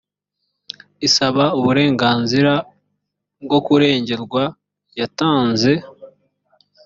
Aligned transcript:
isaba 1.07 1.45
uburenganzira 1.59 2.53
bwo 3.43 3.59
kurengerwa 3.65 4.43
yatanze 4.99 5.71